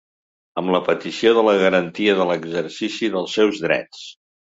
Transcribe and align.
Amb 0.59 0.71
la 0.75 0.79
petició 0.85 1.33
de 1.37 1.43
la 1.47 1.53
garantia 1.63 2.15
de 2.21 2.25
l’exercici 2.29 3.11
dels 3.17 3.37
seus 3.41 3.61
drets. 3.67 4.01